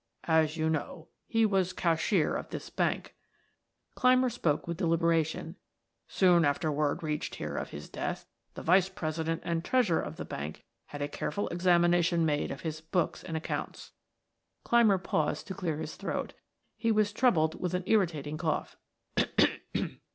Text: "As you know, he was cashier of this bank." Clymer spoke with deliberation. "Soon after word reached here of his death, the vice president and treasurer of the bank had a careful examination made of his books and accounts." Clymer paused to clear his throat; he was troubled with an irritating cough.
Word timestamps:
"As 0.25 0.57
you 0.57 0.67
know, 0.67 1.09
he 1.27 1.45
was 1.45 1.73
cashier 1.73 2.33
of 2.35 2.49
this 2.49 2.71
bank." 2.71 3.13
Clymer 3.93 4.31
spoke 4.31 4.65
with 4.67 4.77
deliberation. 4.77 5.57
"Soon 6.07 6.43
after 6.43 6.71
word 6.71 7.03
reached 7.03 7.35
here 7.35 7.55
of 7.55 7.69
his 7.69 7.87
death, 7.87 8.25
the 8.55 8.63
vice 8.63 8.89
president 8.89 9.43
and 9.45 9.63
treasurer 9.63 10.01
of 10.01 10.15
the 10.15 10.25
bank 10.25 10.65
had 10.87 11.03
a 11.03 11.07
careful 11.07 11.47
examination 11.49 12.25
made 12.25 12.49
of 12.49 12.61
his 12.61 12.81
books 12.81 13.23
and 13.23 13.37
accounts." 13.37 13.91
Clymer 14.63 14.97
paused 14.97 15.45
to 15.45 15.53
clear 15.53 15.77
his 15.77 15.95
throat; 15.95 16.33
he 16.75 16.91
was 16.91 17.13
troubled 17.13 17.61
with 17.61 17.75
an 17.75 17.83
irritating 17.85 18.39
cough. 18.39 18.77